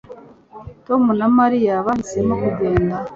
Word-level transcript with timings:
Tom 0.85 1.03
na 1.19 1.27
Mariya 1.37 1.85
bahisemo 1.85 2.33
kugenda 2.43 2.95